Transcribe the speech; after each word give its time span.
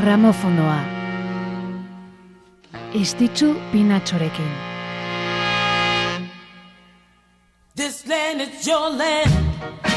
gramofonoa. 0.00 0.80
Estitzu 2.94 3.54
pinatxorekin. 3.72 4.52
This 7.76 8.06
land 8.06 8.40
is 8.40 8.66
your 8.66 8.90
land. 8.96 9.89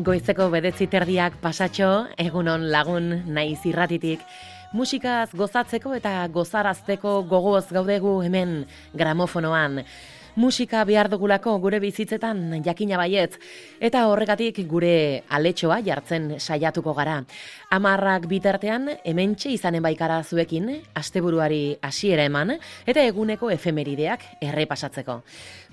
Goizeko 0.00 0.46
bedetzi 0.48 0.86
terdiak 0.88 1.34
pasatxo, 1.42 1.88
egunon 2.22 2.62
lagun 2.72 3.10
naiz 3.36 3.58
irratitik, 3.68 4.22
musikaz 4.72 5.28
gozatzeko 5.36 5.92
eta 5.98 6.12
gozarazteko 6.32 7.18
gogoz 7.28 7.66
gaudegu 7.68 8.14
hemen 8.24 8.62
gramofonoan. 8.96 9.82
Musika 10.36 10.84
behar 10.86 11.08
dugulako 11.10 11.56
gure 11.58 11.80
bizitzetan 11.82 12.62
jakina 12.62 12.98
baietz, 13.00 13.34
eta 13.82 14.04
horregatik 14.06 14.60
gure 14.70 15.24
aletxoa 15.28 15.80
jartzen 15.82 16.36
saiatuko 16.38 16.94
gara. 16.94 17.18
Amarrak 17.74 18.28
bitartean, 18.30 18.88
hementxe 19.04 19.50
izanen 19.50 19.82
baikara 19.82 20.20
zuekin, 20.22 20.70
asteburuari 20.94 21.76
hasiera 21.82 22.24
eman, 22.30 22.56
eta 22.86 23.02
eguneko 23.02 23.50
efemerideak 23.50 24.26
errepasatzeko. 24.40 25.20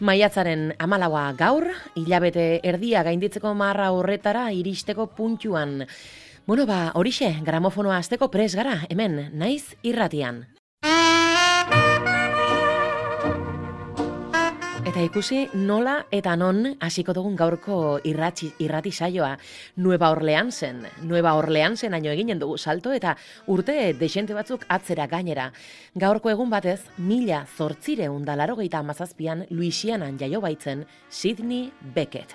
Maiatzaren 0.02 0.72
amalaua 0.80 1.32
gaur, 1.38 1.70
hilabete 1.96 2.60
erdia 2.64 3.06
gainditzeko 3.06 3.54
marra 3.54 3.92
horretara 3.94 4.50
iristeko 4.52 5.08
puntuan. 5.14 5.84
Bueno, 6.48 6.66
ba, 6.66 6.94
horixe, 6.96 7.36
gramofonoa 7.44 7.98
azteko 8.02 8.32
pres 8.34 8.56
gara, 8.56 8.80
hemen, 8.90 9.28
naiz 9.38 9.76
irratian. 9.84 10.46
Eta 14.98 15.06
ikusi 15.06 15.44
nola 15.54 16.08
eta 16.10 16.32
non 16.42 16.72
hasiko 16.82 17.14
dugun 17.14 17.36
gaurko 17.38 18.00
irratzi, 18.10 18.48
irrati 18.66 18.90
saioa 18.90 19.36
Nueva 19.78 20.10
Orleansen. 20.10 20.80
Nueva 21.06 21.36
Orleansen 21.38 21.94
aino 21.94 22.10
eginen 22.10 22.42
dugu 22.42 22.58
salto 22.58 22.96
eta 22.98 23.14
urte 23.46 23.94
desente 23.94 24.34
batzuk 24.34 24.66
atzera 24.74 25.06
gainera. 25.06 25.52
Gaurko 25.94 26.34
egun 26.34 26.50
batez, 26.50 26.80
mila 26.98 27.44
zortzire 27.46 28.10
undalaro 28.10 28.58
geita 28.58 28.82
amazazpian 28.82 29.46
Luisianan 29.52 30.18
jaio 30.18 30.42
baitzen 30.42 30.88
Sidney 31.12 31.70
Beckett. 31.94 32.34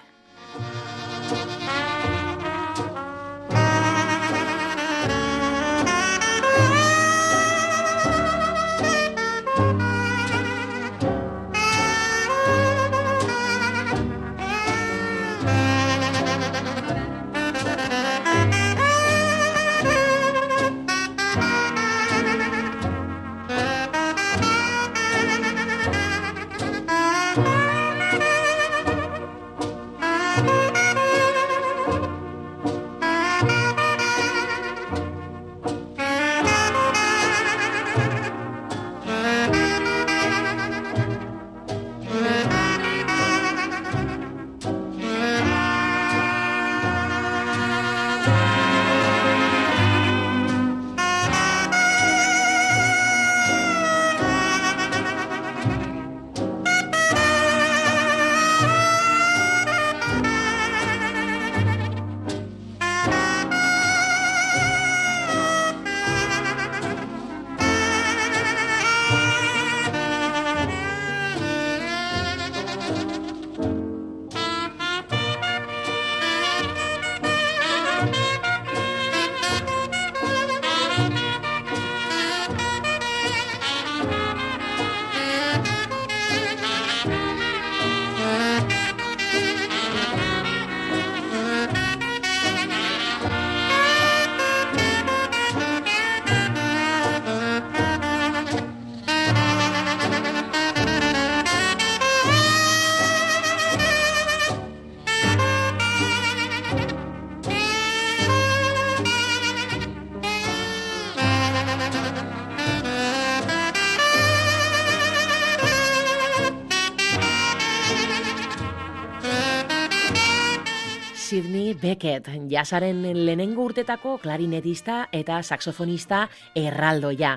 Beckett, 121.93 122.29
jasaren 122.49 123.03
lehenengo 123.27 123.67
urtetako 123.69 124.15
klarinetista 124.23 125.11
eta 125.13 125.43
saxofonista 125.43 126.23
erraldoia. 126.57 127.35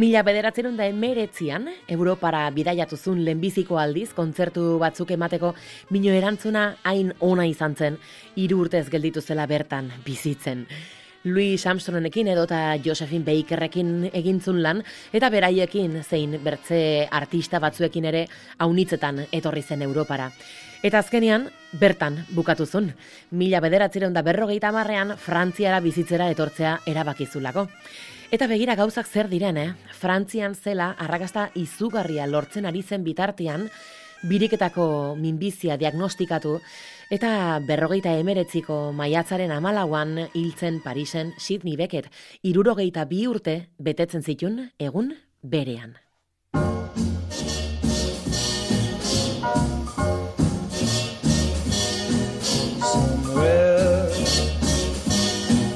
Mila 0.00 0.22
bederatzen 0.24 0.78
da 0.78 0.86
emeretzian, 0.88 1.66
Europara 1.92 2.46
bidaiatu 2.56 2.96
zuen 2.96 3.20
lehenbiziko 3.26 3.76
aldiz, 3.76 4.14
kontzertu 4.16 4.78
batzuk 4.80 5.12
emateko, 5.12 5.52
mino 5.92 6.16
erantzuna 6.16 6.64
hain 6.88 7.12
ona 7.20 7.44
izan 7.44 7.76
zen, 7.76 8.00
hiru 8.40 8.62
urtez 8.64 8.86
gelditu 8.88 9.20
zela 9.20 9.44
bertan, 9.46 9.92
bizitzen. 10.06 10.64
Louis 11.24 11.60
Armstrongekin 11.66 12.32
edo 12.32 12.48
eta 12.48 12.64
Josephine 12.82 13.28
Bakerrekin 13.28 14.08
egintzun 14.08 14.62
lan, 14.64 14.80
eta 15.12 15.28
beraiekin 15.30 16.00
zein 16.02 16.40
bertze 16.42 17.06
artista 17.12 17.60
batzuekin 17.60 18.08
ere 18.08 18.26
haunitzetan 18.58 19.26
etorri 19.30 19.62
zen 19.62 19.84
Europara. 19.84 20.32
Eta 20.82 20.98
azkenean, 20.98 21.44
bertan 21.78 22.16
bukatu 22.34 22.64
zuen. 22.66 22.88
Mila 23.30 23.60
bederatzireun 23.62 24.16
da 24.16 24.24
berrogeita 24.26 24.72
marrean, 24.74 25.14
Frantziara 25.14 25.78
bizitzera 25.80 26.26
etortzea 26.34 26.80
erabakizulako. 26.90 27.68
Eta 28.34 28.48
begira 28.50 28.74
gauzak 28.74 29.06
zer 29.06 29.30
diren, 29.30 29.60
eh? 29.62 29.68
Frantzian 29.94 30.56
zela 30.56 30.90
arrakasta 30.98 31.50
izugarria 31.54 32.26
lortzen 32.26 32.66
ari 32.66 32.82
zen 32.82 33.06
bitartean, 33.06 33.68
biriketako 34.26 35.14
minbizia 35.22 35.78
diagnostikatu, 35.78 36.58
eta 37.14 37.60
berrogeita 37.62 38.18
emeretziko 38.18 38.84
maiatzaren 38.96 39.54
amalauan 39.54 40.16
hiltzen 40.32 40.80
Parisen 40.82 41.30
Sidney 41.38 41.76
Beckett, 41.76 42.10
irurogeita 42.42 43.06
bi 43.06 43.28
urte 43.30 43.60
betetzen 43.78 44.26
zitun 44.26 44.64
egun 44.78 45.14
berean. 45.42 45.94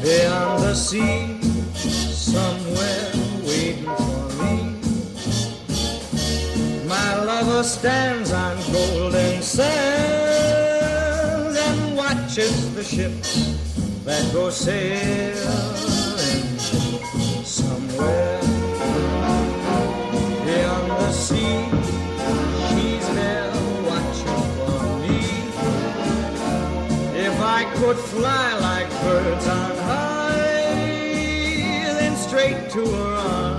Beyond 0.07 0.63
the 0.63 0.73
sea, 0.73 1.37
somewhere 1.75 3.11
waiting 3.43 3.85
for 3.85 4.29
me. 4.41 4.57
My 6.87 7.17
lover 7.25 7.65
stands 7.65 8.31
on 8.31 8.57
golden 8.73 9.43
sands 9.43 9.67
and 11.59 11.97
watches 11.97 12.73
the 12.77 12.85
ships 12.85 13.31
that 14.05 14.33
go 14.33 14.49
sailing 14.51 15.35
somewhere 17.45 18.41
beyond 20.47 20.91
the 21.03 21.11
sea. 21.11 21.69
She's 22.69 23.07
there 23.19 23.53
watching 23.91 24.43
for 24.57 24.83
me. 25.03 25.19
If 27.27 27.37
I 27.41 27.65
could 27.75 27.99
fly 27.99 28.55
like 28.61 28.76
birds 29.07 29.47
on 29.47 29.77
high, 29.77 30.75
then 31.99 32.17
straight 32.17 32.69
to 32.71 32.85
her 32.85 33.15
arms 33.15 33.56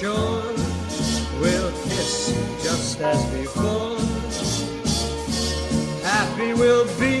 shore, 0.00 0.42
we'll 1.40 1.70
kiss 1.84 2.34
just 2.62 3.00
as 3.00 3.24
before. 3.26 3.98
Happy 6.02 6.52
we'll 6.52 6.86
be 6.98 7.13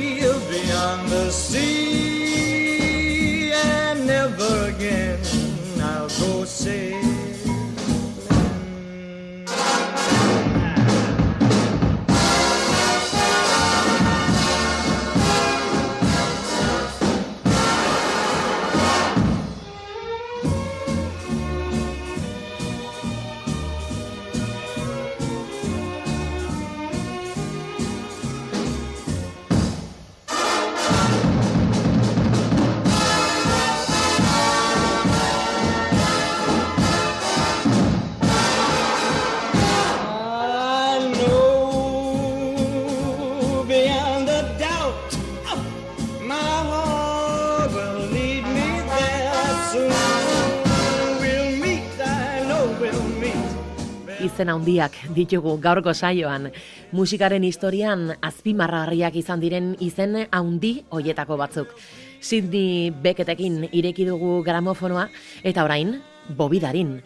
Izen 54.34 54.50
handiak 54.50 54.96
ditugu 55.14 55.52
gaurko 55.62 55.92
saioan. 55.94 56.48
Musikaren 56.90 57.44
historian 57.46 58.08
azpimarragarriak 58.18 59.14
izan 59.20 59.38
diren 59.38 59.68
izen 59.78 60.16
handi 60.24 60.72
hoietako 60.90 61.36
batzuk. 61.38 61.70
Sidney 62.18 62.90
Beckettekin 62.90 63.68
ireki 63.70 64.08
dugu 64.08 64.40
gramofonoa 64.42 65.06
eta 65.46 65.62
orain 65.62 66.00
Bobby 66.34 66.58
Darin, 66.58 66.96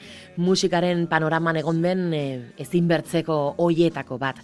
musikaren 0.40 1.04
panoraman 1.10 1.60
egon 1.60 1.84
den 1.84 2.06
e, 2.16 2.24
ezinbertzeko 2.64 3.36
hoietako 3.60 4.16
bat. 4.16 4.40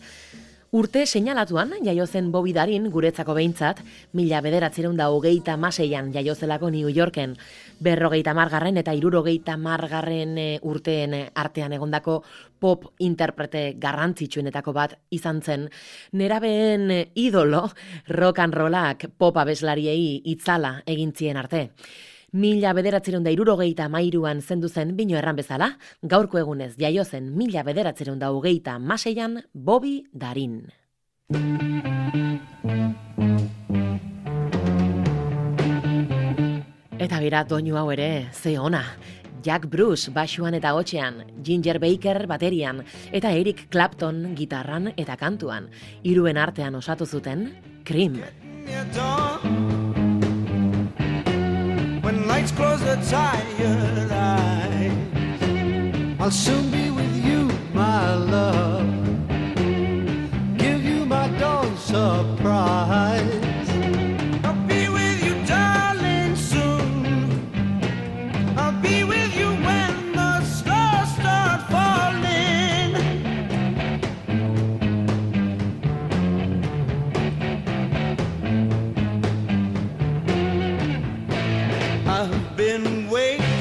Urte 0.75 1.05
seinalatuan 1.07 1.71
jaio 1.87 2.03
zen 2.05 2.33
Bobby 2.35 2.51
Darin 2.53 2.89
guretzako 2.91 3.37
behintzat, 3.37 3.79
mila 4.19 4.41
bederatzeron 4.43 4.97
da 4.99 5.05
hogeita 5.15 5.55
maseian 5.57 6.09
jaio 6.11 6.35
zelako 6.35 6.67
New 6.75 6.89
Yorken, 6.91 7.37
berrogeita 7.79 8.33
margarren 8.35 8.81
eta 8.83 8.91
irurogeita 8.99 9.55
margarren 9.57 10.33
e, 10.35 10.47
urteen 10.67 11.15
artean 11.31 11.77
egondako 11.77 12.17
pop 12.59 12.89
interprete 12.99 13.63
garrantzitsuenetako 13.79 14.75
bat 14.75 14.97
izan 15.15 15.39
zen. 15.47 15.69
Nerabeen 16.11 16.91
idolo 17.15 17.69
rock 18.09 18.43
and 18.43 18.59
rollak 18.59 19.07
pop 19.17 19.39
abeslariei 19.45 20.25
itzala 20.35 20.81
egintzien 20.91 21.39
arte. 21.39 21.69
Mila 22.35 22.73
bederatzeron 22.75 23.23
da 23.23 23.31
irurogeita 23.31 23.85
mairuan 23.87 24.41
zendu 24.43 24.67
zen 24.67 24.97
bino 24.99 25.15
erran 25.15 25.37
bezala, 25.39 25.69
gaurko 26.03 26.41
egunez 26.41 26.73
jaio 26.81 27.05
zen 27.05 27.29
mila 27.39 27.63
bederatzeron 27.63 28.19
da 28.19 28.33
hogeita 28.35 28.75
maseian 28.81 29.37
Bobby 29.55 30.03
Darin. 30.11 30.65
Eta 36.99 37.21
bera 37.23 37.45
doinu 37.47 37.79
hau 37.79 37.93
ere, 37.95 38.27
ze 38.33 38.59
ona. 38.59 38.83
Jack 39.45 39.69
Bruce 39.71 40.11
basuan 40.11 40.59
eta 40.59 40.75
hotxean, 40.75 41.23
Ginger 41.45 41.79
Baker 41.79 42.27
baterian, 42.27 42.83
eta 43.13 43.31
Eric 43.31 43.69
Clapton 43.71 44.35
gitarran 44.35 44.91
eta 44.97 45.15
kantuan. 45.15 45.71
Hiruen 46.03 46.37
artean 46.37 46.75
osatu 46.75 47.07
zuten, 47.07 47.53
Cream. 47.85 48.19
Lights 52.45 52.57
close 52.57 52.81
the 52.81 52.97
tired 53.11 54.13
eyes, 54.13 54.93
I'll 56.21 56.31
soon 56.31 56.71
be 56.71 56.91
with 56.91 57.25
you, 57.25 57.51
my 57.73 58.15
love. 58.15 58.87
Give 60.59 60.85
you 60.85 61.07
my 61.07 61.29
dawn 61.39 61.77
surprise. 61.79 63.54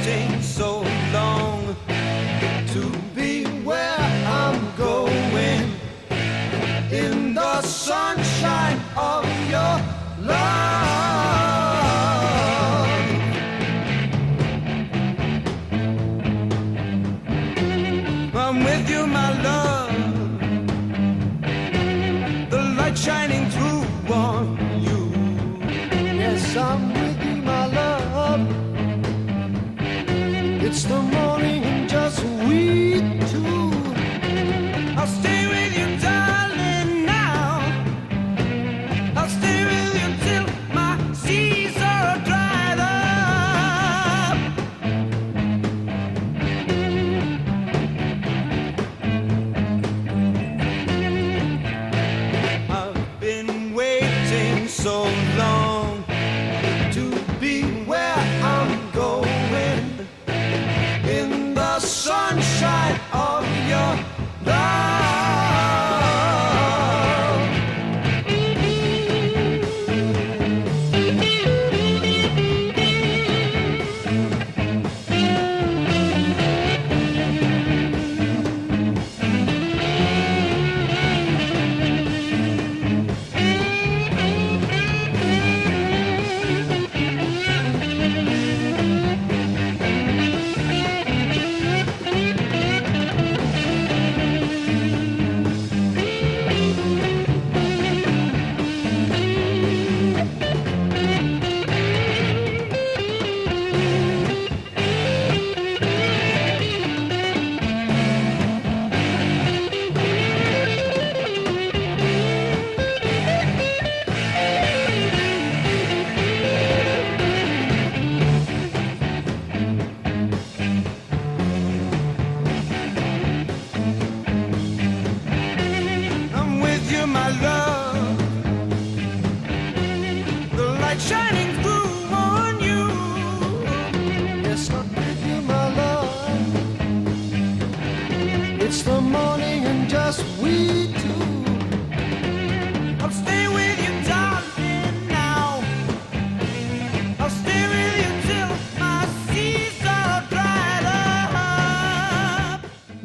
melting 0.05 0.41
soul. 0.41 0.92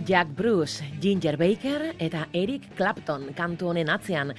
Jack 0.08 0.28
Bruce, 0.34 0.82
Ginger 1.02 1.36
Baker 1.36 1.94
eta 2.00 2.22
Eric 2.32 2.70
Clapton 2.78 3.26
kantu 3.36 3.66
honen 3.68 3.90
atzean 3.92 4.30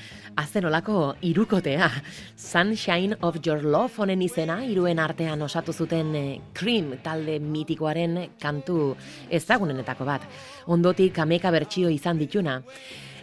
azenolako 0.41 1.13
irukotea. 1.21 1.91
Sunshine 2.35 3.19
of 3.21 3.37
Your 3.45 3.61
Love 3.61 4.01
honen 4.01 4.23
izena 4.25 4.63
iruen 4.65 4.97
artean 4.97 5.43
osatu 5.45 5.73
zuten 5.73 6.15
eh, 6.17 6.39
Cream 6.57 6.95
talde 7.05 7.37
mitikoaren 7.39 8.17
kantu 8.41 8.95
ezagunenetako 9.29 10.09
bat. 10.09 10.25
Ondotik 10.65 11.21
ameka 11.21 11.53
bertsio 11.53 11.93
izan 11.93 12.17
dituna. 12.17 12.57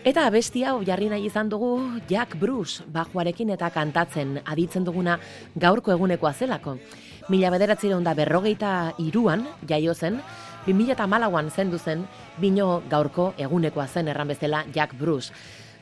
Eta 0.07 0.29
abesti 0.31 0.63
hau 0.63 0.85
jarri 0.87 1.09
nahi 1.11 1.27
izan 1.27 1.49
dugu 1.51 1.99
Jack 2.07 2.37
Bruce 2.39 2.85
bajuarekin 2.95 3.51
eta 3.57 3.73
kantatzen 3.75 4.37
aditzen 4.45 4.87
duguna 4.87 5.19
gaurko 5.59 5.91
egunekoa 5.97 6.31
zelako. 6.33 6.77
Mila 7.27 7.49
bederatzireun 7.51 8.05
da 8.07 8.13
berrogeita 8.15 8.93
iruan 9.03 9.41
jaio 9.67 9.95
zen, 9.99 10.21
2008an 10.67 11.49
zendu 11.51 11.79
zen, 11.79 12.05
bino 12.39 12.83
gaurko 12.89 13.33
egunekoa 13.37 13.89
zen 13.89 14.07
erran 14.13 14.31
bezala 14.31 14.63
Jack 14.75 14.95
Bruce. 14.95 15.35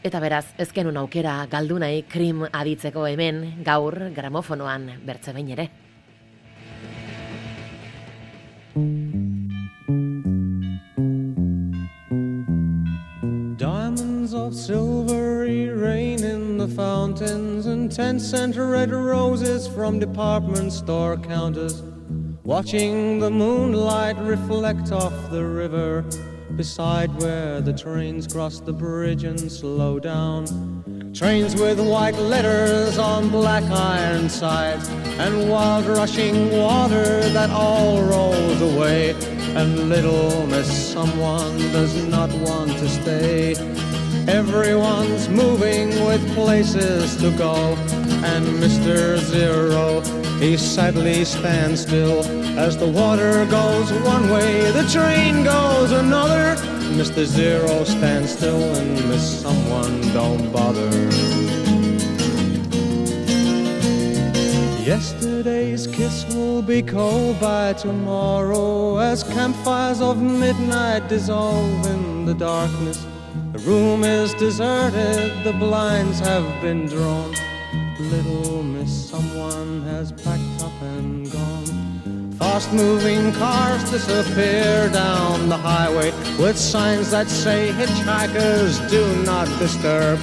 Eta 0.05 0.21
beraz, 0.25 0.47
ezkenun 0.57 0.97
aukera 0.97 1.37
galdu 1.53 1.79
nahi 1.79 2.03
krim 2.09 2.47
aditzeko 2.51 3.05
hemen 3.13 3.63
gaur 3.65 4.09
gramofonoan 4.17 4.91
bertze 5.05 5.37
ere. 5.37 5.71
Diamonds 14.25 14.57
of 14.57 14.67
silvery 14.67 15.69
rain 15.69 16.25
in 16.25 16.57
the 16.57 16.69
fountains 16.69 17.67
and 17.67 17.93
ten 17.93 18.19
cent 18.19 18.57
red 18.57 18.91
roses 18.91 19.69
from 19.69 19.99
department 19.99 20.73
store 20.73 21.19
counters. 21.19 21.83
Watching 22.43 23.19
the 23.19 23.31
moonlight 23.31 24.17
reflect 24.17 24.93
off 24.93 25.13
the 25.31 25.45
river 25.45 26.07
beside 26.57 27.15
where 27.21 27.61
the 27.61 27.75
trains 27.75 28.27
cross 28.27 28.61
the 28.61 28.73
bridge 28.73 29.25
and 29.25 29.53
slow 29.53 29.99
down. 29.99 31.13
Trains 31.15 31.55
with 31.55 31.79
white 31.79 32.17
letters 32.17 32.97
on 32.97 33.29
black 33.29 33.65
iron 33.65 34.31
sides 34.31 34.89
and 35.19 35.51
wild 35.51 35.85
rushing 35.85 36.51
water 36.51 37.29
that 37.29 37.51
all 37.51 38.01
rolls 38.01 38.63
away. 38.63 39.11
And 39.55 39.91
little 39.91 40.47
Miss 40.47 40.93
Someone 40.93 41.59
does 41.73 41.95
not 42.07 42.33
want 42.33 42.71
to 42.79 42.89
stay. 42.89 43.94
Everyone's 44.29 45.29
moving 45.29 45.89
with 46.07 46.35
places 46.35 47.17
to 47.19 47.31
go. 47.37 47.55
And 48.25 48.47
Mr. 48.59 49.19
Zero, 49.19 50.01
he 50.39 50.57
sadly 50.57 51.27
stands 51.27 51.83
still. 51.83 52.25
As 52.59 52.77
the 52.79 52.89
water 52.89 53.45
goes 53.47 53.93
one 53.93 54.31
way, 54.31 54.71
the 54.71 54.89
train 54.89 55.45
goes 55.45 55.93
another. 55.93 56.57
Mr. 56.97 57.25
Zero 57.25 57.85
stands 57.85 58.33
still 58.33 58.75
and 58.77 59.09
Miss 59.11 59.43
Someone 59.43 60.01
don't 60.15 60.51
bother. 60.51 60.91
Yesterday's 64.83 65.87
kiss 65.87 66.25
will 66.35 66.63
be 66.63 66.81
cold 66.81 67.39
by 67.41 67.75
tomorrow 67.75 68.97
as 68.99 69.23
campfires 69.23 70.01
of 70.01 70.23
midnight 70.23 71.09
dissolve 71.09 71.87
in 71.87 72.25
the 72.25 72.35
darkness. 72.35 73.07
Room 73.65 74.05
is 74.05 74.35
deserted, 74.35 75.43
the 75.43 75.55
blinds 75.55 76.21
have 76.21 76.45
been 76.61 76.85
drawn. 76.85 77.35
Little 77.99 78.63
Miss 78.63 79.09
Someone 79.09 79.81
has 79.85 80.13
packed 80.13 80.63
up 80.63 80.83
and 80.83 81.33
gone. 81.33 82.33
Fast 82.39 82.71
moving 82.75 83.33
cars 83.33 83.91
disappear 83.91 84.91
down 84.91 85.49
the 85.49 85.57
highway 85.57 86.11
with 86.39 86.59
signs 86.59 87.11
that 87.13 87.31
say 87.31 87.73
hitchhikers 87.73 88.87
do 88.91 89.03
not 89.23 89.49
disturb. 89.59 90.19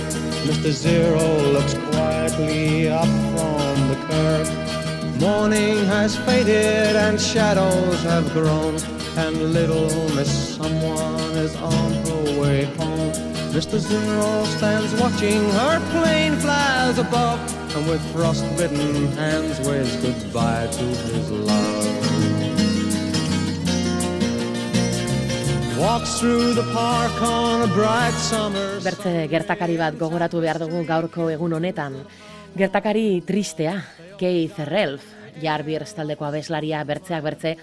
Mr. 0.45 0.69
Zero 0.69 1.25
looks 1.51 1.73
quietly 1.89 2.89
up 2.89 3.07
from 3.07 3.87
the 3.89 3.97
curb. 4.07 5.19
Morning 5.19 5.83
has 5.85 6.15
faded 6.15 6.95
and 6.95 7.19
shadows 7.19 8.03
have 8.03 8.31
grown, 8.33 8.77
and 9.17 9.53
little 9.53 9.89
Miss 10.15 10.55
Someone 10.55 11.35
is 11.35 11.55
on 11.55 11.91
her 12.05 12.41
way 12.41 12.65
home. 12.77 13.11
Mr. 13.51 13.77
Zero 13.79 14.45
stands 14.45 14.93
watching 14.95 15.43
her 15.51 15.79
plane 15.91 16.35
flies 16.37 16.97
above, 16.97 17.39
and 17.75 17.87
with 17.87 18.01
frostbitten 18.13 19.11
hands 19.19 19.59
waves 19.67 19.95
goodbye 19.97 20.67
to 20.67 20.85
his 21.11 21.31
love. 21.31 22.11
Walks 25.77 26.19
through 26.19 26.53
the 26.53 26.63
park 26.71 27.21
on 27.21 27.63
a 27.63 27.67
bright 27.73 28.13
summer's 28.13 28.83
Bertze 28.87 29.27
gertakari 29.27 29.77
bat 29.77 29.97
gogoratu 29.97 30.39
behar 30.39 30.59
dugu 30.61 30.85
gaurko 30.85 31.27
egun 31.33 31.57
honetan. 31.57 31.97
Gertakari 32.55 33.23
tristea, 33.25 33.81
Keith 34.19 34.59
Relf, 34.69 35.03
Jarbirs 35.41 35.95
taldeko 35.97 36.27
abeslaria 36.27 36.83
bertzeak 36.85 37.23
bertze, 37.23 37.55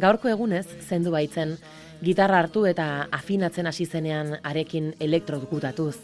gaurko 0.00 0.28
egunez 0.28 0.66
zendu 0.88 1.12
baitzen, 1.14 1.56
gitarra 2.04 2.40
hartu 2.42 2.64
eta 2.66 3.08
afinatzen 3.12 3.66
hasi 3.66 3.86
zenean 3.86 4.36
arekin 4.42 4.92
elektrodukutatuz. 5.00 5.96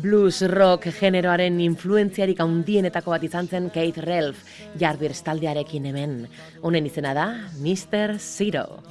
Blues 0.00 0.42
rock 0.46 0.86
generoaren 1.00 1.56
influentziarik 1.60 2.38
handienetako 2.40 3.10
bat 3.10 3.24
izan 3.26 3.48
zen 3.50 3.70
Keith 3.74 3.98
Relf, 4.04 4.44
Jarbirs 4.78 5.24
taldearekin 5.26 5.88
hemen. 5.90 6.28
Honen 6.62 6.86
izena 6.86 7.14
da 7.14 7.26
Mr. 7.58 8.18
Zero. 8.18 8.82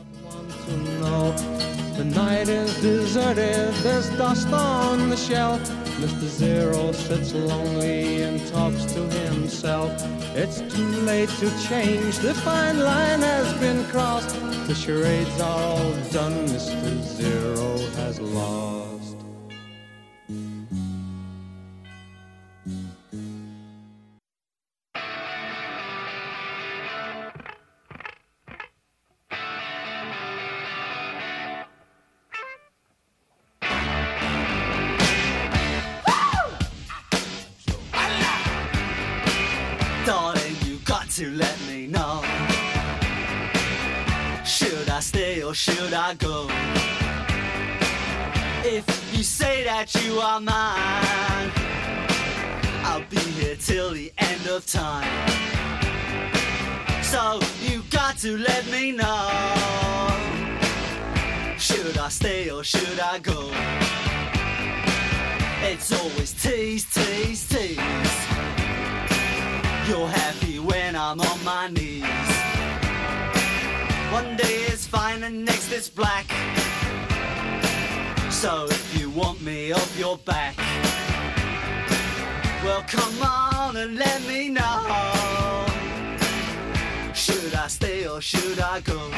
The 1.99 2.05
night 2.05 2.47
is 2.47 2.75
deserted, 2.81 3.73
there's 3.83 4.09
dust 4.17 4.47
on 4.53 4.98
the 5.09 5.17
shelf. 5.17 5.59
Mr. 5.99 6.27
Zero 6.27 6.91
sits 6.91 7.33
lonely 7.33 8.21
and 8.21 8.45
talks 8.47 8.85
to 8.93 9.01
himself. 9.09 9.91
It's 10.35 10.61
too 10.73 10.91
late 11.01 11.29
to 11.39 11.49
change, 11.67 12.17
the 12.19 12.33
fine 12.35 12.79
line 12.79 13.21
has 13.21 13.51
been 13.59 13.83
crossed. 13.85 14.35
The 14.67 14.75
charades 14.75 15.41
are 15.41 15.63
all 15.63 15.93
done, 16.11 16.47
Mr. 16.47 17.01
Zero 17.01 17.77
has 17.97 18.19
lost. 18.21 18.98
That 49.79 50.03
you 50.03 50.19
are 50.19 50.41
mine, 50.41 51.51
I'll 52.83 53.05
be 53.09 53.15
here 53.39 53.55
till 53.55 53.91
the 53.91 54.11
end 54.17 54.45
of 54.47 54.65
time. 54.65 55.07
So 57.01 57.39
you 57.61 57.81
got 57.89 58.17
to 58.17 58.37
let 58.37 58.69
me 58.69 58.91
know. 58.91 59.29
Should 61.57 61.97
I 61.97 62.09
stay 62.09 62.49
or 62.49 62.61
should 62.61 62.99
I 62.99 63.19
go? 63.19 63.51
It's 65.71 65.93
always 65.93 66.33
tease, 66.33 66.85
tease, 66.93 67.47
tease. 67.47 68.17
You're 69.87 70.11
happy 70.23 70.59
when 70.59 70.97
I'm 70.97 71.21
on 71.21 71.43
my 71.45 71.69
knees. 71.69 72.29
One 74.11 74.35
day 74.35 74.57
is 74.73 74.85
fine 74.85 75.23
and 75.23 75.45
next 75.45 75.71
is 75.71 75.87
black. 75.89 76.25
So 78.29 78.67
want 79.15 79.41
me 79.41 79.71
off 79.71 79.97
your 79.97 80.17
back, 80.17 80.55
well 82.63 82.83
come 82.87 83.21
on 83.21 83.77
and 83.77 83.95
let 83.95 84.21
me 84.27 84.49
know. 84.49 85.65
Should 87.13 87.53
I 87.55 87.67
stay 87.67 88.07
or 88.07 88.21
should 88.21 88.59
I 88.59 88.81
go? 88.81 89.11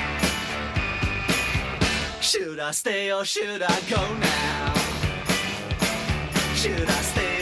Should 2.21 2.59
I 2.59 2.71
stay 2.71 3.11
or 3.11 3.25
should 3.25 3.61
I 3.63 3.79
go 3.89 4.01
now? 4.15 4.73
Should 6.55 6.89
I 6.89 7.01
stay 7.01 7.41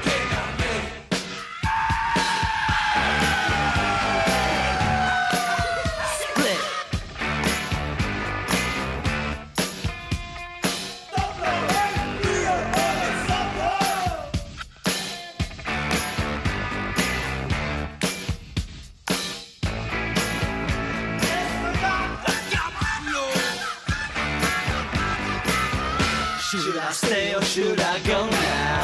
Stay 27.11 27.35
or 27.35 27.43
should 27.43 27.79
I 27.79 27.99
go 28.07 28.23
now? 28.23 28.83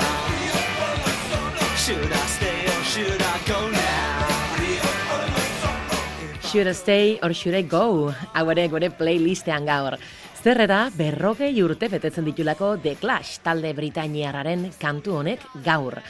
Should 1.80 2.12
I 2.12 2.26
stay 2.36 2.60
or 2.68 2.84
should 2.84 3.22
I 3.24 3.36
go 3.48 3.60
now? 3.72 4.28
Should 6.44 6.68
I 6.68 6.74
stay 6.74 7.20
or 7.24 7.34
should 7.34 7.56
I 7.56 7.62
go? 7.64 8.12
Hau 8.34 8.50
ere 8.52 8.68
gure 8.68 8.90
playlistean 8.92 9.64
gaur. 9.66 9.96
Zer 10.44 10.60
eta 10.66 10.90
berrogei 10.98 11.54
urte 11.64 11.88
betetzen 11.88 12.28
ditulako 12.28 12.76
The 12.84 12.98
Clash 13.00 13.40
talde 13.44 13.72
Britainiarraren 13.74 14.74
kantu 14.80 15.22
honek 15.22 15.48
gaur. 15.64 16.02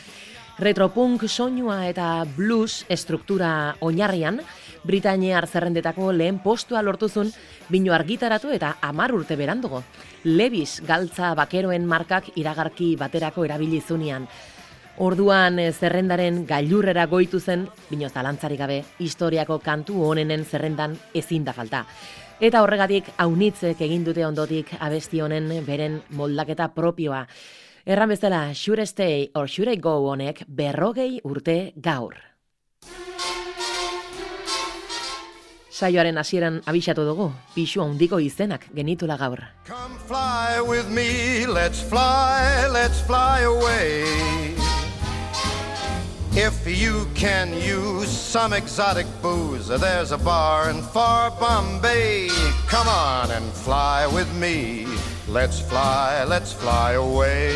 Retropunk 0.58 1.28
soinua 1.30 1.84
eta 1.86 2.26
blues 2.34 2.84
estruktura 2.90 3.76
oinarrian, 3.80 4.42
Britainiar 4.84 5.48
zerrendetako 5.48 6.12
lehen 6.12 6.40
postua 6.40 6.82
lortuzun 6.82 7.32
bino 7.70 7.94
argitaratu 7.94 8.52
eta 8.52 8.76
amar 8.82 9.14
urte 9.14 9.36
berandugo. 9.36 9.84
Levis 10.24 10.82
galtza 10.86 11.34
bakeroen 11.36 11.86
markak 11.86 12.32
iragarki 12.36 12.96
baterako 12.96 13.46
erabili 13.46 13.82
zunean. 13.82 14.28
Orduan 14.98 15.60
eh, 15.62 15.72
zerrendaren 15.72 16.46
gailurrera 16.50 17.06
goitu 17.06 17.40
zen, 17.40 17.68
bino 17.90 18.10
zalantzarik 18.10 18.60
gabe, 18.60 18.80
historiako 19.00 19.60
kantu 19.62 20.02
honenen 20.08 20.46
zerrendan 20.46 20.98
ezin 21.14 21.46
da 21.46 21.54
falta. 21.54 21.84
Eta 22.42 22.62
horregatik 22.62 23.12
haunitzek 23.18 23.80
egin 23.82 24.04
dute 24.06 24.26
ondotik 24.26 24.74
abesti 24.80 25.22
honen 25.22 25.50
beren 25.66 26.02
moldaketa 26.18 26.68
propioa. 26.74 27.24
Erran 27.86 28.10
bezala, 28.10 28.54
Should 28.54 28.80
I 28.80 28.86
Stay 28.86 29.32
or 29.34 29.48
Should 29.48 29.72
I 29.72 29.78
Go 29.78 29.96
honek 30.12 30.44
berrogei 30.48 31.22
urte 31.24 31.74
gaur. 31.76 32.18
Saioaren 35.78 36.18
hasieran 36.18 36.56
abixatu 36.66 37.04
dugu, 37.06 37.28
pixu 37.54 37.84
handiko 37.84 38.18
izenak 38.18 38.64
genitula 38.74 39.16
gaur. 39.18 39.44
Come 39.68 40.00
fly 40.08 40.60
with 40.60 40.90
me, 40.90 41.46
let's 41.46 41.84
fly, 41.84 42.66
let's 42.74 43.00
fly 43.02 43.42
away. 43.42 44.56
If 46.34 46.66
you 46.66 47.06
can 47.14 47.54
use 47.54 48.10
some 48.10 48.54
exotic 48.54 49.06
booze, 49.22 49.68
there's 49.68 50.12
a 50.12 50.18
bar 50.18 50.72
in 50.72 50.82
far 50.82 51.30
Bombay. 51.40 52.30
Come 52.68 52.88
on 52.88 53.30
and 53.30 53.46
fly 53.54 54.08
with 54.08 54.34
me. 54.34 54.88
Let's 55.28 55.60
fly, 55.60 56.24
let's 56.24 56.54
fly 56.54 56.94
away. 56.94 57.56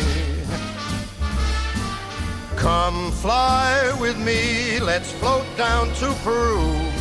Come 2.56 3.10
fly 3.10 3.96
with 4.00 4.16
me, 4.18 4.78
let's 4.78 5.10
float 5.10 5.46
down 5.56 5.88
to 5.94 6.14
Peru. 6.22 6.91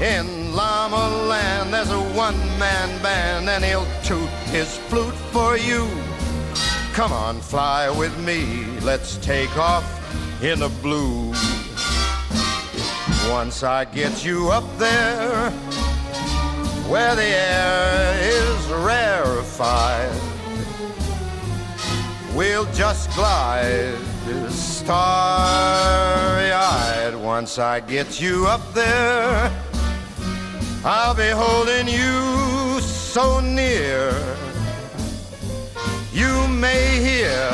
In 0.00 0.54
Llama 0.54 1.26
Land, 1.26 1.74
there's 1.74 1.90
a 1.90 2.00
one-man 2.00 3.02
band, 3.02 3.50
and 3.50 3.62
he'll 3.62 3.86
toot 4.02 4.30
his 4.48 4.78
flute 4.88 5.14
for 5.30 5.58
you. 5.58 5.86
Come 6.94 7.12
on, 7.12 7.38
fly 7.42 7.90
with 7.90 8.18
me, 8.24 8.64
let's 8.80 9.18
take 9.18 9.54
off 9.58 9.84
in 10.42 10.60
the 10.60 10.70
blue. 10.80 11.34
Once 13.30 13.62
I 13.62 13.84
get 13.84 14.24
you 14.24 14.50
up 14.50 14.64
there, 14.78 15.50
where 16.88 17.14
the 17.14 17.22
air 17.22 18.14
is 18.22 18.66
rarefied, 18.68 20.18
we'll 22.34 22.64
just 22.72 23.14
glide 23.14 23.98
starry-eyed. 24.48 25.04
Once 27.14 27.58
I 27.58 27.80
get 27.80 28.18
you 28.18 28.46
up 28.46 28.72
there, 28.72 29.52
I'll 30.82 31.14
be 31.14 31.28
holding 31.28 31.88
you 31.88 32.80
so 32.80 33.40
near. 33.40 34.14
You 36.10 36.48
may 36.48 36.98
hear 37.00 37.50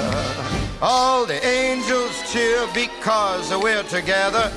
all 0.81 1.27
the 1.27 1.45
angels 1.45 2.33
cheer 2.33 2.69
because 2.73 3.53
we're 3.57 3.83
together. 3.83 4.53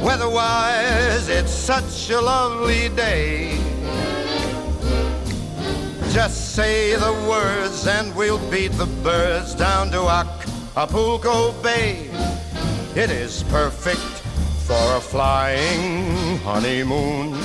Weatherwise, 0.00 1.30
it's 1.30 1.50
such 1.50 2.10
a 2.10 2.20
lovely 2.20 2.90
day. 2.90 3.58
Just 6.10 6.54
say 6.54 6.94
the 6.96 7.12
words 7.26 7.86
and 7.86 8.14
we'll 8.14 8.50
beat 8.50 8.72
the 8.72 8.86
birds 9.02 9.54
down 9.54 9.90
to 9.92 10.02
Acapulco 10.76 11.52
Bay. 11.62 12.10
It 12.94 13.10
is 13.10 13.44
perfect 13.44 14.24
for 14.66 14.96
a 14.96 15.00
flying 15.00 16.38
honeymoon. 16.40 17.43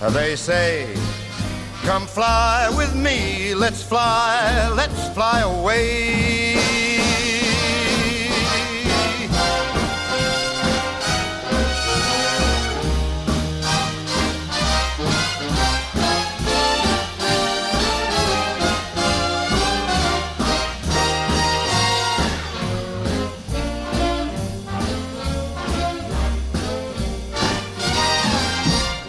Uh, 0.00 0.10
they 0.10 0.36
say, 0.36 0.94
Come 1.82 2.06
fly 2.06 2.72
with 2.76 2.94
me, 2.94 3.54
let's 3.54 3.82
fly, 3.82 4.70
let's 4.74 5.08
fly 5.14 5.40
away. 5.40 6.43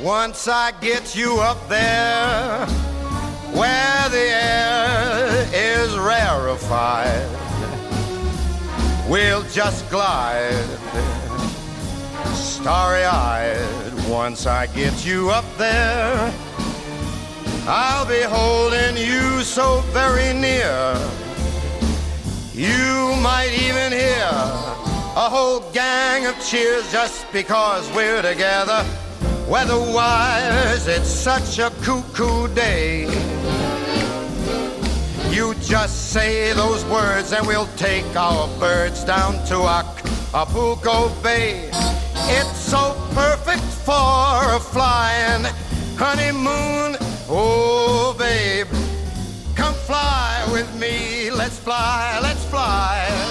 Once 0.06 0.48
I 0.48 0.72
get 0.82 1.16
you 1.16 1.40
up 1.40 1.58
there 1.68 2.68
where 3.58 4.10
the 4.10 4.20
air 4.20 5.50
is 5.52 5.98
rarefied, 5.98 7.28
we'll 9.10 9.42
just 9.50 9.90
glide 9.90 10.70
starry 12.36 13.04
eyed. 13.04 14.08
Once 14.08 14.46
I 14.46 14.68
get 14.68 15.04
you 15.04 15.32
up 15.32 15.46
there, 15.58 16.32
I'll 17.68 18.06
be 18.06 18.22
holding 18.22 18.98
you 18.98 19.42
so 19.42 19.82
very 19.88 20.40
near. 20.40 20.96
You 22.54 23.16
might 23.24 23.54
even 23.54 23.92
hear 23.92 24.30
a 25.18 25.28
whole 25.32 25.62
gang 25.72 26.28
of 26.28 26.40
cheers 26.46 26.92
just 26.92 27.26
because 27.34 27.92
we're 27.96 28.22
together. 28.22 28.86
Weatherwise, 29.48 30.88
it's 30.88 31.10
such 31.10 31.60
a 31.60 31.70
cuckoo 31.84 32.48
day. 32.56 33.04
You 35.30 35.54
just 35.62 36.12
say 36.12 36.52
those 36.54 36.84
words 36.86 37.32
and 37.32 37.46
we'll 37.46 37.70
take 37.76 38.16
our 38.16 38.48
birds 38.60 39.04
down 39.04 39.34
to 39.46 39.68
Acapulco 39.68 41.10
Bay. 41.22 41.70
It's 42.28 42.58
so 42.58 42.96
perfect 43.14 43.62
for 43.62 43.94
a 43.94 44.60
flying 44.60 45.46
honeymoon. 45.96 46.98
Oh, 47.30 48.16
babe, 48.18 48.68
come 49.56 49.76
fly 49.76 50.48
with 50.52 50.74
me. 50.80 51.30
Let's 51.30 51.60
fly, 51.60 52.20
let's 52.24 52.44
fly. 52.46 53.25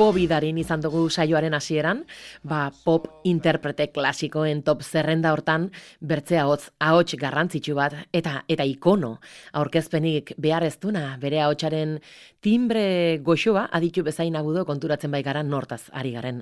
Darin 0.00 0.56
izan 0.56 0.80
dugu 0.80 1.10
saioaren 1.12 1.52
hasieran, 1.52 2.06
ba, 2.42 2.70
pop 2.84 3.20
interprete 3.28 3.90
klasikoen 3.92 4.62
top 4.64 4.80
zerrenda 4.80 5.28
hortan 5.34 5.66
bertzea 6.00 6.46
hotz 6.48 6.70
ahots 6.80 7.18
garrantzitsu 7.20 7.74
bat 7.76 7.92
eta 8.10 8.46
eta 8.48 8.64
ikono 8.64 9.18
aurkezpenik 9.52 10.32
behar 10.38 10.64
ez 10.64 10.78
duna 10.80 11.18
bere 11.20 11.42
ahotsaren 11.44 11.98
timbre 12.40 13.18
goxoa 13.18 13.66
aditu 13.70 14.02
bezain 14.02 14.36
agudo 14.40 14.64
konturatzen 14.64 15.10
bai 15.10 15.20
garan 15.22 15.50
nortaz 15.50 15.90
ari 15.92 16.12
garen. 16.12 16.40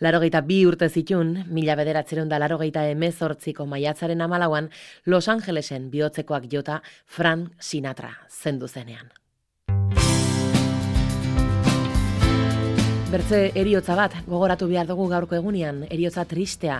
Larogeita 0.00 0.42
bi 0.42 0.66
urte 0.66 0.90
zitun, 0.90 1.46
mila 1.48 1.78
bederatzerun 1.80 2.28
da 2.28 2.38
larogeita 2.38 2.84
emezortziko 2.90 3.64
maiatzaren 3.64 4.20
amalauan, 4.20 4.68
Los 5.06 5.28
Angelesen 5.28 5.88
bihotzekoak 5.90 6.52
jota 6.52 6.82
Frank 7.06 7.56
Sinatra 7.60 8.12
zendu 8.28 8.68
zenean. 8.68 9.08
Bertze 13.10 13.50
eriotza 13.58 13.96
bat, 13.98 14.12
gogoratu 14.30 14.68
behar 14.70 14.86
dugu 14.86 15.08
gaurko 15.10 15.34
egunean, 15.34 15.80
eriotza 15.90 16.22
tristea, 16.30 16.76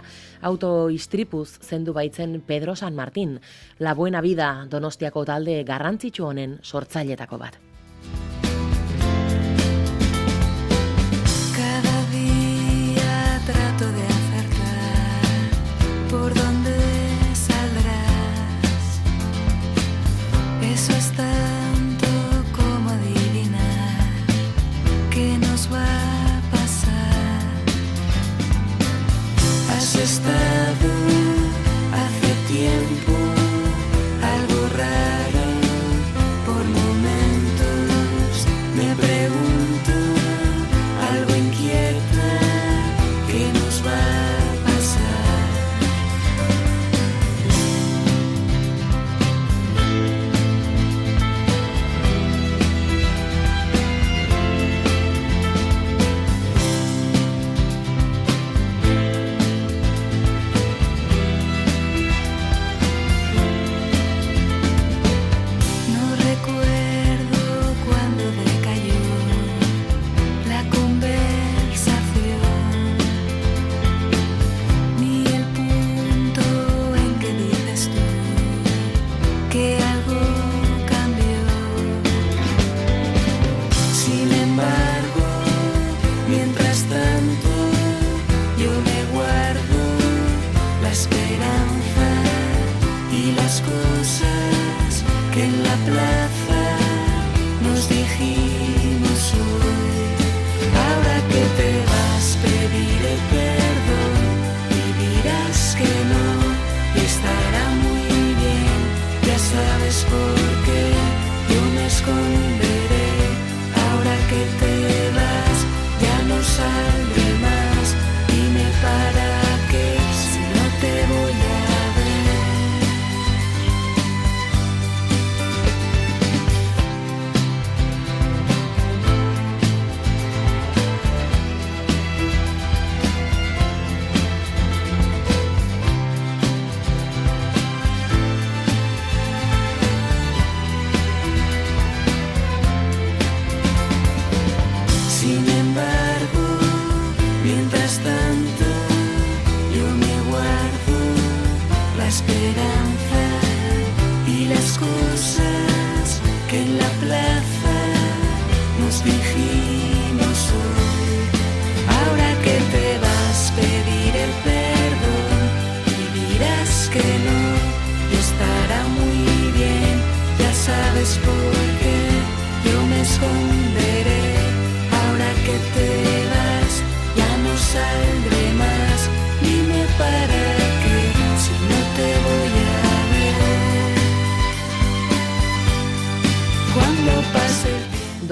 autoistripuz 0.47 1.59
zendu 1.59 1.91
baitzen 1.97 2.37
Pedro 2.47 2.77
San 2.77 2.95
Martín, 2.95 3.41
la 3.81 3.97
buena 3.99 4.21
vida 4.23 4.53
donostiako 4.71 5.25
talde 5.27 5.65
garrantzitsu 5.67 6.29
honen 6.29 6.55
sortzailetako 6.63 7.41
bat. 7.43 7.59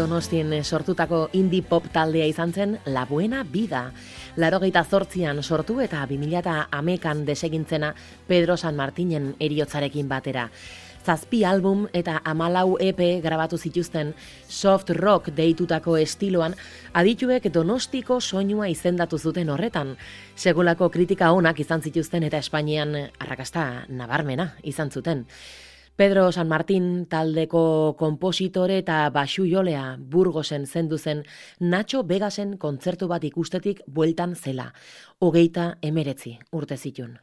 Donostien 0.09 0.65
sortutako 0.65 1.27
indie 1.37 1.61
pop 1.61 1.85
taldea 1.93 2.25
izan 2.31 2.53
zen 2.57 2.71
La 2.89 3.03
Buena 3.05 3.43
Vida. 3.45 3.91
Larogeita 4.41 4.81
zortzian 4.89 5.43
sortu 5.43 5.83
eta 5.85 6.07
2000 6.09 6.55
amekan 6.73 7.27
desegintzena 7.27 7.91
Pedro 8.27 8.57
San 8.57 8.75
Martinen 8.77 9.35
eriotzarekin 9.39 10.09
batera. 10.09 10.47
Zazpi 11.05 11.43
album 11.45 11.85
eta 11.93 12.23
amalau 12.25 12.79
EP 12.81 13.21
grabatu 13.21 13.59
zituzten 13.59 14.15
soft 14.49 14.89
rock 14.97 15.29
deitutako 15.29 15.99
estiloan, 16.01 16.57
adituek 16.95 17.53
donostiko 17.53 18.21
soinua 18.21 18.73
izendatu 18.73 19.19
zuten 19.19 19.51
horretan. 19.51 19.99
Segulako 20.37 20.89
kritika 20.89 21.33
onak 21.33 21.61
izan 21.61 21.83
zituzten 21.83 22.25
eta 22.25 22.41
Espainian 22.41 22.97
arrakasta 23.19 23.85
nabarmena 23.89 24.55
izan 24.63 24.91
zuten. 24.91 25.27
Pedro 25.99 26.31
San 26.31 26.47
Martín 26.47 27.07
taldeko 27.11 27.97
kompositore 27.99 28.77
eta 28.79 29.01
basu 29.11 29.49
jolea 29.51 29.97
Burgosen 29.99 30.69
zendu 30.71 30.97
zen 30.97 31.25
Nacho 31.59 32.05
Vegasen 32.07 32.57
kontzertu 32.57 33.09
bat 33.11 33.25
ikustetik 33.27 33.83
bueltan 33.87 34.37
zela. 34.37 34.73
Hogeita 35.19 35.73
emeretzi 35.83 36.39
urte 36.53 36.77
zitun. 36.79 37.19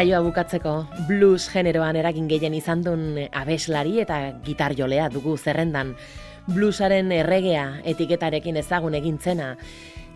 Saioa 0.00 0.22
bukatzeko 0.24 0.70
blues 1.04 1.50
generoan 1.52 1.98
eragin 2.00 2.24
gehien 2.30 2.54
izan 2.56 2.80
duen 2.86 3.18
abeslari 3.36 3.98
eta 4.00 4.16
gitar 4.46 4.72
jolea 4.78 5.10
dugu 5.12 5.34
zerrendan. 5.36 5.90
Bluesaren 6.46 7.12
erregea 7.12 7.66
etiketarekin 7.92 8.56
ezagun 8.62 8.96
egintzena, 8.96 9.50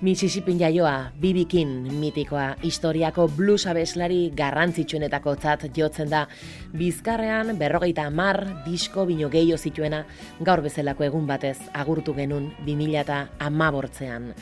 Mississippin 0.00 0.56
jaioa, 0.62 1.12
bibikin 1.20 1.76
mitikoa, 2.00 2.56
historiako 2.64 3.28
blues 3.36 3.66
abeslari 3.68 4.32
garrantzitsuenetako 4.32 5.36
tzat 5.44 5.68
jotzen 5.76 6.08
da. 6.08 6.24
Bizkarrean 6.72 7.52
berrogeita 7.60 8.08
mar 8.08 8.40
disko 8.64 9.04
bino 9.04 9.28
gehiago 9.28 9.60
zituena 9.60 10.06
gaur 10.40 10.64
bezalako 10.64 11.10
egun 11.12 11.28
batez 11.28 11.58
agurtu 11.74 12.16
genun 12.16 12.54
2000 12.64 13.02
eta 13.04 13.26
amabortzean. 13.38 14.32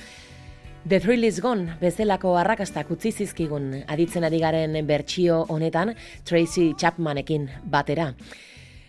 The 0.85 0.99
Thrill 0.99 1.23
is 1.23 1.38
Gone 1.38 1.77
bezalako 1.79 2.33
arrakastak 2.40 2.88
utzi 2.90 3.12
zizkigun 3.14 3.68
aditzen 3.87 4.25
ari 4.27 4.40
garen 4.42 4.75
bertsio 4.83 5.37
honetan 5.55 5.92
Tracy 6.27 6.73
Chapmanekin 6.75 7.45
batera. 7.71 8.09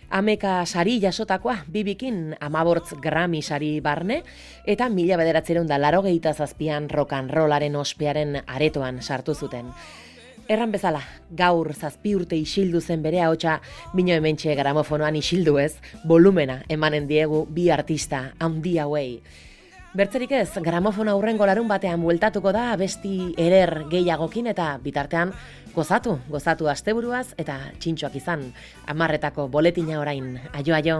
Ameka 0.09 0.55
sari 0.65 0.95
jasotakoa, 1.03 1.59
bibikin 1.69 2.33
amabortz 2.41 2.95
grami 2.97 3.43
sari 3.43 3.79
barne, 3.79 4.23
eta 4.65 4.89
mila 4.89 5.19
bederatzeron 5.21 5.69
da 5.69 5.77
laro 5.77 6.01
zazpian 6.33 6.89
rokan 6.89 7.29
rolaren 7.29 7.75
ospearen 7.75 8.41
aretoan 8.47 9.03
sartu 9.03 9.35
zuten. 9.35 9.71
Erran 10.49 10.71
bezala, 10.71 11.01
gaur 11.29 11.73
zazpi 11.73 12.15
urte 12.15 12.35
isildu 12.35 12.81
zen 12.81 13.03
bere 13.03 13.21
haotxa, 13.21 13.61
bino 13.93 14.13
hementxe 14.13 14.55
gramofonoan 14.55 15.15
isildu 15.15 15.59
ez, 15.59 15.75
volumena 16.05 16.63
emanen 16.69 17.07
diegu 17.07 17.45
bi 17.47 17.69
artista, 17.69 18.33
handi 18.39 18.79
hauei. 18.79 19.21
Bertzerik 19.93 20.31
ez, 20.33 20.49
gramofon 20.65 21.05
aurrengo 21.11 21.45
larun 21.45 21.67
batean 21.69 22.01
bueltatuko 22.01 22.49
da 22.55 22.71
abesti 22.73 23.11
erer 23.37 23.83
gehiagokin 23.91 24.49
eta 24.49 24.71
bitartean 24.81 25.29
gozatu, 25.75 26.15
gozatu 26.33 26.65
asteburuaz 26.71 27.35
eta 27.37 27.59
txintxoak 27.77 28.17
izan, 28.17 28.47
amarretako 28.89 29.45
boletina 29.53 29.99
orain, 30.01 30.39
aio 30.57 30.73
aio. 30.73 30.97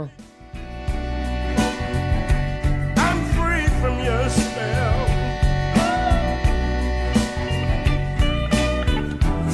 I'm 3.01 3.25
free 3.33 3.65
from 3.81 3.97
your 4.05 4.29
spell. 4.29 5.01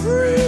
Free. 0.03 0.38